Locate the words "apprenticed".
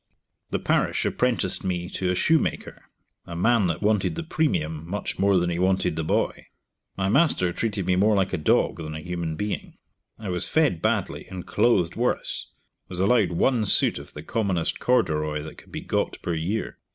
1.05-1.63